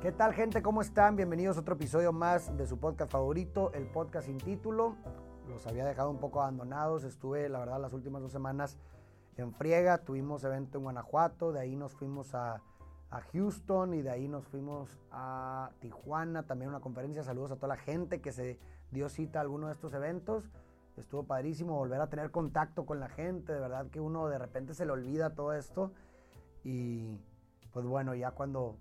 [0.00, 0.62] ¿Qué tal gente?
[0.62, 1.14] ¿Cómo están?
[1.14, 4.96] Bienvenidos a otro episodio más de su podcast favorito, el podcast sin título.
[5.46, 7.04] Los había dejado un poco abandonados.
[7.04, 8.78] Estuve, la verdad, las últimas dos semanas
[9.36, 9.98] en friega.
[9.98, 12.62] Tuvimos evento en Guanajuato, de ahí nos fuimos a,
[13.10, 17.22] a Houston y de ahí nos fuimos a Tijuana, también una conferencia.
[17.22, 18.58] Saludos a toda la gente que se
[18.90, 20.50] dio cita a alguno de estos eventos.
[20.96, 23.52] Estuvo padrísimo volver a tener contacto con la gente.
[23.52, 25.92] De verdad que uno de repente se le olvida todo esto.
[26.64, 27.18] Y
[27.70, 28.78] pues bueno, ya cuando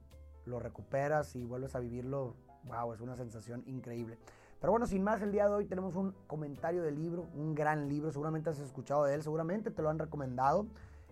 [0.49, 2.35] lo recuperas y vuelves a vivirlo,
[2.65, 4.17] wow, es una sensación increíble.
[4.59, 7.87] Pero bueno, sin más, el día de hoy tenemos un comentario de libro, un gran
[7.87, 10.67] libro, seguramente has escuchado de él, seguramente te lo han recomendado.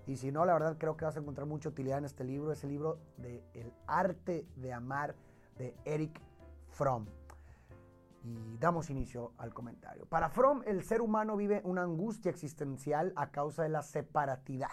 [0.05, 2.51] Y si no, la verdad creo que vas a encontrar mucha utilidad en este libro,
[2.51, 5.15] es el libro de El arte de amar
[5.57, 6.21] de Eric
[6.69, 7.05] Fromm.
[8.23, 10.05] Y damos inicio al comentario.
[10.05, 14.71] Para Fromm, el ser humano vive una angustia existencial a causa de la separatidad.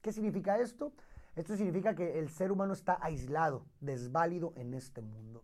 [0.00, 0.92] ¿Qué significa esto?
[1.36, 5.42] Esto significa que el ser humano está aislado, desválido en este mundo.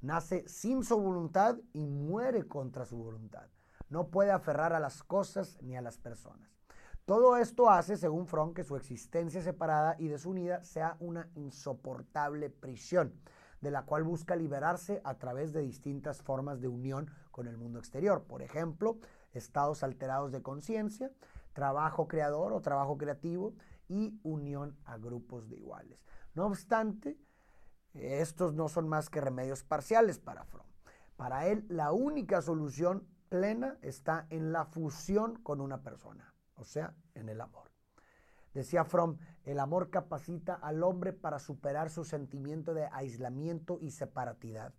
[0.00, 3.48] Nace sin su voluntad y muere contra su voluntad.
[3.88, 6.56] No puede aferrar a las cosas ni a las personas.
[7.04, 13.14] Todo esto hace, según Fromm, que su existencia separada y desunida sea una insoportable prisión,
[13.60, 17.78] de la cual busca liberarse a través de distintas formas de unión con el mundo
[17.78, 18.24] exterior.
[18.24, 18.98] Por ejemplo,
[19.32, 21.12] estados alterados de conciencia,
[21.52, 23.54] trabajo creador o trabajo creativo
[23.88, 26.04] y unión a grupos de iguales.
[26.34, 27.18] No obstante,
[27.94, 30.66] estos no son más que remedios parciales para Fromm.
[31.16, 36.94] Para él, la única solución plena está en la fusión con una persona, o sea,
[37.14, 37.70] en el amor.
[38.52, 44.74] Decía Fromm, el amor capacita al hombre para superar su sentimiento de aislamiento y separatidad,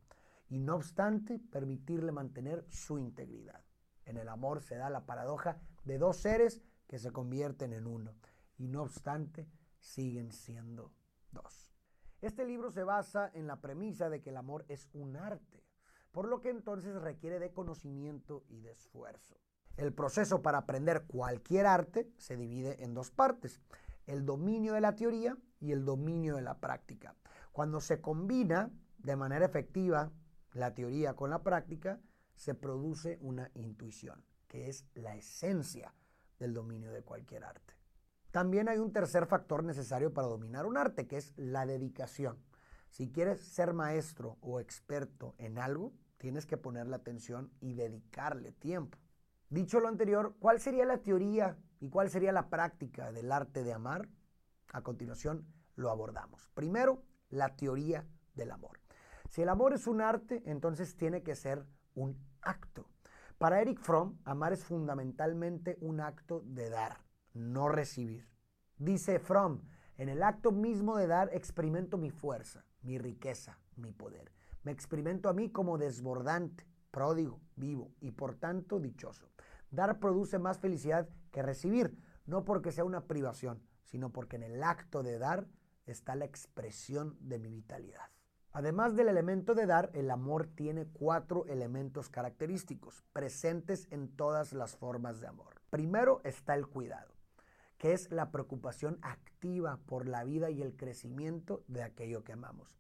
[0.50, 3.64] y no obstante, permitirle mantener su integridad.
[4.06, 8.14] En el amor se da la paradoja de dos seres que se convierten en uno
[8.58, 9.48] y no obstante
[9.80, 10.94] siguen siendo
[11.32, 11.72] dos.
[12.22, 15.64] Este libro se basa en la premisa de que el amor es un arte,
[16.12, 19.38] por lo que entonces requiere de conocimiento y de esfuerzo.
[19.76, 23.62] El proceso para aprender cualquier arte se divide en dos partes,
[24.08, 27.16] el dominio de la teoría y el dominio de la práctica.
[27.52, 30.12] Cuando se combina de manera efectiva
[30.54, 32.00] la teoría con la práctica,
[32.36, 35.94] se produce una intuición, que es la esencia
[36.40, 37.77] del dominio de cualquier arte.
[38.32, 42.38] También hay un tercer factor necesario para dominar un arte, que es la dedicación.
[42.90, 48.98] Si quieres ser maestro o experto en algo, tienes que ponerle atención y dedicarle tiempo.
[49.50, 53.74] Dicho lo anterior, ¿cuál sería la teoría y cuál sería la práctica del arte de
[53.74, 54.10] amar?
[54.74, 55.46] A continuación
[55.76, 56.50] lo abordamos.
[56.54, 58.06] Primero, la teoría
[58.36, 58.80] del amor.
[59.30, 62.90] Si el amor es un arte, entonces tiene que ser un acto.
[63.38, 67.07] Para Eric Fromm, amar es fundamentalmente un acto de dar
[67.38, 68.28] no recibir.
[68.78, 69.62] Dice Fromm,
[69.98, 74.32] en el acto mismo de dar experimento mi fuerza, mi riqueza, mi poder.
[74.64, 79.30] Me experimento a mí como desbordante, pródigo, vivo y por tanto dichoso.
[79.72, 84.64] Dar produce más felicidad que recibir, no porque sea una privación, sino porque en el
[84.64, 85.48] acto de dar
[85.86, 88.12] está la expresión de mi vitalidad.
[88.52, 94.76] Además del elemento de dar, el amor tiene cuatro elementos característicos, presentes en todas las
[94.76, 95.62] formas de amor.
[95.70, 97.17] Primero está el cuidado
[97.78, 102.78] que es la preocupación activa por la vida y el crecimiento de aquello que amamos.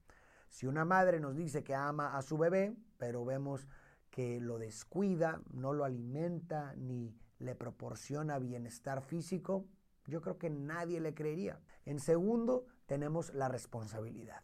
[0.49, 3.67] Si una madre nos dice que ama a su bebé, pero vemos
[4.09, 9.65] que lo descuida, no lo alimenta ni le proporciona bienestar físico,
[10.07, 11.59] yo creo que nadie le creería.
[11.85, 14.41] En segundo, tenemos la responsabilidad,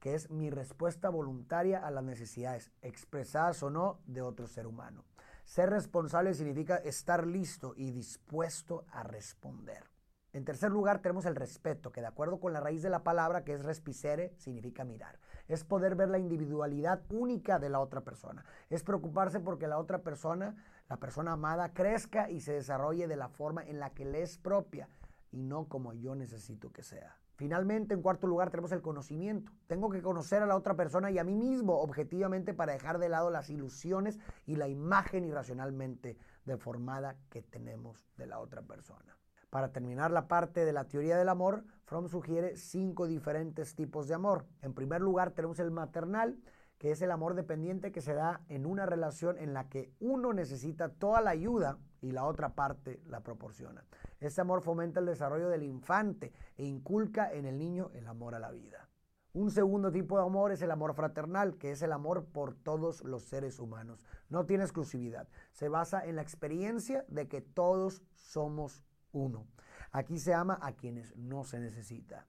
[0.00, 5.04] que es mi respuesta voluntaria a las necesidades, expresadas o no, de otro ser humano.
[5.44, 9.91] Ser responsable significa estar listo y dispuesto a responder.
[10.34, 13.44] En tercer lugar tenemos el respeto, que de acuerdo con la raíz de la palabra,
[13.44, 15.18] que es respicere, significa mirar.
[15.46, 18.42] Es poder ver la individualidad única de la otra persona.
[18.70, 20.56] Es preocuparse porque la otra persona,
[20.88, 24.38] la persona amada, crezca y se desarrolle de la forma en la que le es
[24.38, 24.88] propia
[25.30, 27.18] y no como yo necesito que sea.
[27.36, 29.52] Finalmente, en cuarto lugar, tenemos el conocimiento.
[29.66, 33.10] Tengo que conocer a la otra persona y a mí mismo objetivamente para dejar de
[33.10, 39.16] lado las ilusiones y la imagen irracionalmente deformada que tenemos de la otra persona.
[39.52, 44.14] Para terminar la parte de la teoría del amor, Fromm sugiere cinco diferentes tipos de
[44.14, 44.46] amor.
[44.62, 46.38] En primer lugar tenemos el maternal,
[46.78, 50.32] que es el amor dependiente que se da en una relación en la que uno
[50.32, 53.84] necesita toda la ayuda y la otra parte la proporciona.
[54.20, 58.38] Este amor fomenta el desarrollo del infante e inculca en el niño el amor a
[58.38, 58.88] la vida.
[59.34, 63.04] Un segundo tipo de amor es el amor fraternal, que es el amor por todos
[63.04, 64.06] los seres humanos.
[64.30, 65.28] No tiene exclusividad.
[65.52, 68.82] Se basa en la experiencia de que todos somos
[69.12, 69.46] uno.
[69.90, 72.26] Aquí se ama a quienes no se necesita.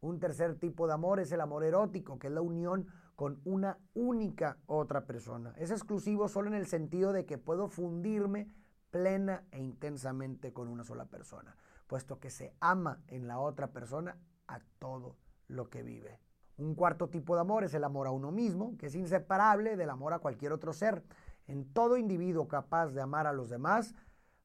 [0.00, 2.86] Un tercer tipo de amor es el amor erótico, que es la unión
[3.16, 5.52] con una única otra persona.
[5.56, 8.48] Es exclusivo solo en el sentido de que puedo fundirme
[8.90, 14.16] plena e intensamente con una sola persona, puesto que se ama en la otra persona
[14.46, 15.16] a todo
[15.48, 16.20] lo que vive.
[16.58, 19.90] Un cuarto tipo de amor es el amor a uno mismo, que es inseparable del
[19.90, 21.02] amor a cualquier otro ser.
[21.46, 23.94] En todo individuo capaz de amar a los demás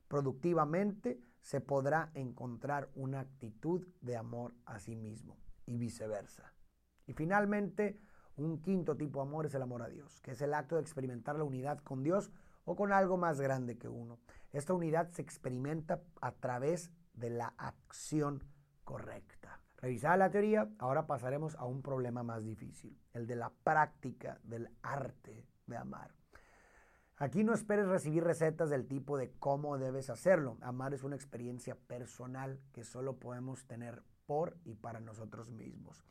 [0.07, 6.54] productivamente se podrá encontrar una actitud de amor a sí mismo y viceversa.
[7.06, 8.00] Y finalmente,
[8.38, 10.81] un quinto tipo de amor es el amor a Dios, que es el acto de
[10.81, 12.31] experimentar la unidad con Dios
[12.66, 14.19] o con algo más grande que uno.
[14.51, 18.44] Esta unidad se experimenta a través de la acción
[18.84, 19.60] correcta.
[19.78, 24.69] Revisada la teoría, ahora pasaremos a un problema más difícil, el de la práctica del
[24.81, 26.22] arte de amar.
[27.23, 30.57] Aquí no esperes recibir recetas del tipo de cómo debes hacerlo.
[30.59, 36.03] Amar es una experiencia personal que solo podemos tener por y para nosotros mismos.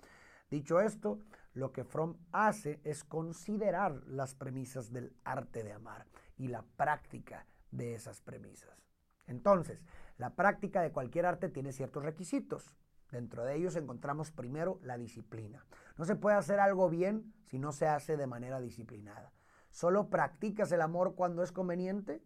[0.51, 1.19] Dicho esto,
[1.53, 6.07] lo que Fromm hace es considerar las premisas del arte de amar
[6.39, 8.83] y la práctica de esas premisas.
[9.27, 9.85] Entonces,
[10.17, 12.75] la práctica de cualquier arte tiene ciertos requisitos.
[13.11, 15.67] Dentro de ellos encontramos primero la disciplina.
[15.99, 19.31] No se puede hacer algo bien si no se hace de manera disciplinada.
[19.73, 22.23] ¿Solo practicas el amor cuando es conveniente?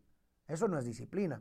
[0.49, 1.41] Eso no es disciplina.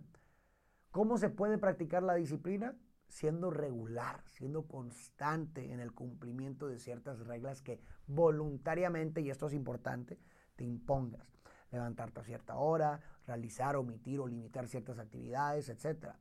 [0.92, 2.76] ¿Cómo se puede practicar la disciplina?
[3.08, 9.54] Siendo regular, siendo constante en el cumplimiento de ciertas reglas que voluntariamente, y esto es
[9.54, 10.20] importante,
[10.56, 11.40] te impongas.
[11.72, 16.14] Levantarte a cierta hora, realizar, omitir o limitar ciertas actividades, etc.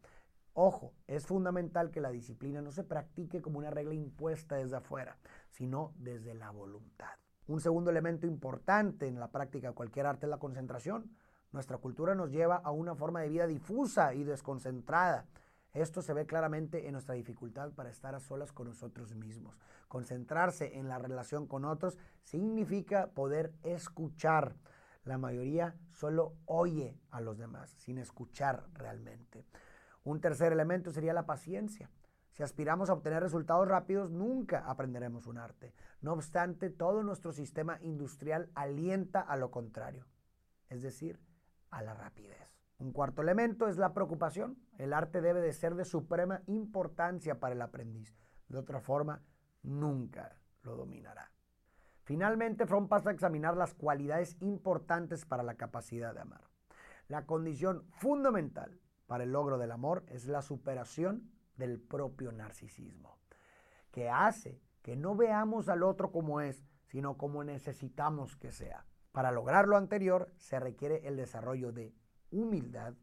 [0.55, 5.19] Ojo, es fundamental que la disciplina no se practique como una regla impuesta desde afuera,
[5.51, 7.24] sino desde la voluntad.
[7.47, 11.15] Un segundo elemento importante en la práctica de cualquier arte es la concentración.
[11.53, 15.27] Nuestra cultura nos lleva a una forma de vida difusa y desconcentrada.
[15.75, 19.59] Esto se ve claramente en nuestra dificultad para estar a solas con nosotros mismos.
[19.89, 24.57] Concentrarse en la relación con otros significa poder escuchar.
[25.05, 29.45] La mayoría solo oye a los demás sin escuchar realmente.
[30.03, 31.91] Un tercer elemento sería la paciencia.
[32.35, 35.73] Si aspiramos a obtener resultados rápidos, nunca aprenderemos un arte.
[36.01, 40.05] No obstante, todo nuestro sistema industrial alienta a lo contrario,
[40.69, 41.21] es decir,
[41.71, 42.53] a la rapidez.
[42.79, 44.59] Un cuarto elemento es la preocupación.
[44.79, 48.19] El arte debe de ser de suprema importancia para el aprendiz.
[48.49, 49.23] De otra forma,
[49.63, 51.31] nunca lo dominará.
[52.03, 56.43] Finalmente, Fromm pasa a examinar las cualidades importantes para la capacidad de amar.
[57.07, 63.19] La condición fundamental para el logro del amor es la superación del propio narcisismo,
[63.91, 68.85] que hace que no veamos al otro como es, sino como necesitamos que sea.
[69.13, 71.95] Para lograr lo anterior se requiere el desarrollo de
[72.31, 72.95] humildad,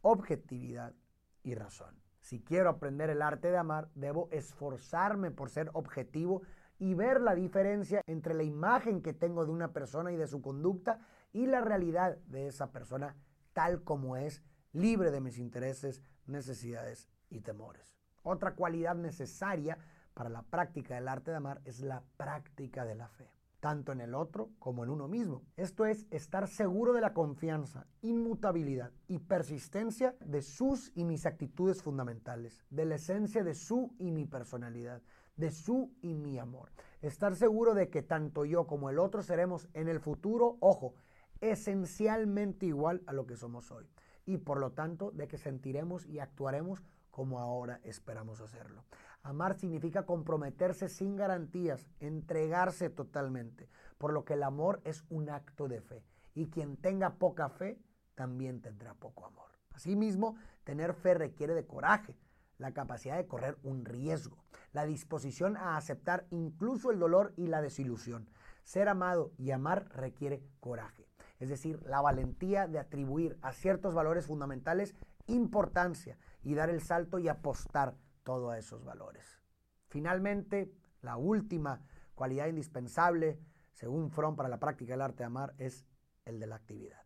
[0.00, 0.94] objetividad
[1.42, 2.00] y razón.
[2.20, 6.42] Si quiero aprender el arte de amar, debo esforzarme por ser objetivo
[6.78, 10.42] y ver la diferencia entre la imagen que tengo de una persona y de su
[10.42, 11.00] conducta
[11.32, 13.16] y la realidad de esa persona
[13.52, 14.42] tal como es,
[14.72, 17.95] libre de mis intereses, necesidades y temores.
[18.28, 19.78] Otra cualidad necesaria
[20.12, 23.30] para la práctica del arte de amar es la práctica de la fe,
[23.60, 25.44] tanto en el otro como en uno mismo.
[25.56, 31.84] Esto es estar seguro de la confianza, inmutabilidad y persistencia de sus y mis actitudes
[31.84, 35.02] fundamentales, de la esencia de su y mi personalidad,
[35.36, 36.72] de su y mi amor.
[37.02, 40.96] Estar seguro de que tanto yo como el otro seremos en el futuro, ojo,
[41.40, 43.88] esencialmente igual a lo que somos hoy.
[44.24, 46.82] Y por lo tanto, de que sentiremos y actuaremos
[47.16, 48.84] como ahora esperamos hacerlo.
[49.22, 55.66] Amar significa comprometerse sin garantías, entregarse totalmente, por lo que el amor es un acto
[55.66, 56.04] de fe.
[56.34, 57.80] Y quien tenga poca fe,
[58.14, 59.48] también tendrá poco amor.
[59.72, 62.18] Asimismo, tener fe requiere de coraje,
[62.58, 64.44] la capacidad de correr un riesgo,
[64.74, 68.28] la disposición a aceptar incluso el dolor y la desilusión.
[68.62, 71.08] Ser amado y amar requiere coraje,
[71.38, 74.94] es decir, la valentía de atribuir a ciertos valores fundamentales
[75.26, 79.40] importancia y dar el salto y apostar todo a esos valores.
[79.88, 81.82] Finalmente, la última
[82.14, 83.40] cualidad indispensable,
[83.72, 85.86] según Fromm, para la práctica del arte de amar es
[86.24, 87.02] el de la actividad.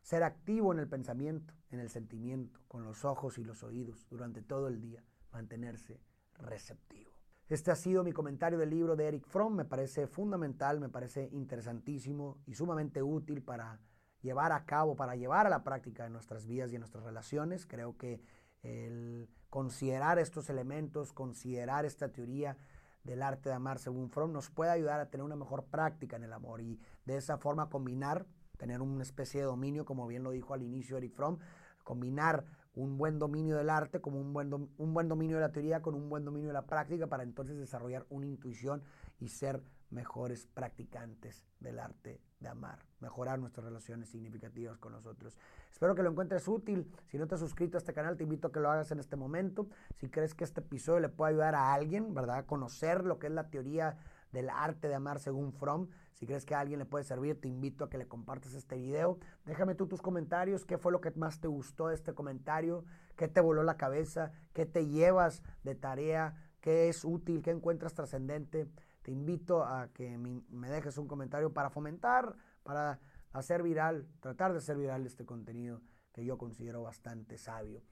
[0.00, 4.42] Ser activo en el pensamiento, en el sentimiento, con los ojos y los oídos durante
[4.42, 6.00] todo el día, mantenerse
[6.34, 7.10] receptivo.
[7.48, 11.28] Este ha sido mi comentario del libro de Eric Fromm, me parece fundamental, me parece
[11.32, 13.80] interesantísimo y sumamente útil para
[14.24, 17.66] llevar a cabo, para llevar a la práctica en nuestras vidas y en nuestras relaciones.
[17.66, 18.22] Creo que
[18.62, 22.56] el considerar estos elementos, considerar esta teoría
[23.04, 26.24] del arte de amar según Fromm nos puede ayudar a tener una mejor práctica en
[26.24, 28.26] el amor y de esa forma combinar,
[28.56, 31.38] tener una especie de dominio, como bien lo dijo al inicio Eric Fromm,
[31.84, 35.82] combinar un buen dominio del arte como un buen, un buen dominio de la teoría
[35.82, 38.82] con un buen dominio de la práctica para entonces desarrollar una intuición
[39.20, 45.38] y ser mejores practicantes del arte de amar, mejorar nuestras relaciones significativas con nosotros.
[45.72, 46.90] Espero que lo encuentres útil.
[47.06, 48.98] Si no te has suscrito a este canal, te invito a que lo hagas en
[48.98, 49.68] este momento.
[49.96, 52.38] Si crees que este episodio le puede ayudar a alguien, ¿verdad?
[52.38, 53.96] A conocer lo que es la teoría
[54.34, 55.88] del arte de amar según Fromm.
[56.12, 58.76] Si crees que a alguien le puede servir, te invito a que le compartas este
[58.76, 59.18] video.
[59.46, 62.84] Déjame tú tus comentarios, qué fue lo que más te gustó de este comentario,
[63.16, 67.94] qué te voló la cabeza, qué te llevas de tarea, qué es útil, qué encuentras
[67.94, 68.68] trascendente.
[69.04, 72.98] Te invito a que me dejes un comentario para fomentar, para
[73.32, 77.82] hacer viral, tratar de hacer viral este contenido que yo considero bastante sabio.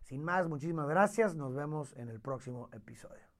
[0.00, 1.34] Sin más, muchísimas gracias.
[1.34, 3.33] Nos vemos en el próximo episodio.